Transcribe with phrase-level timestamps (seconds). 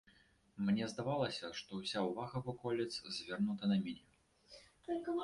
[0.67, 4.59] Мне здавалася, што ўся ўвага ваколіц звернута на мяне.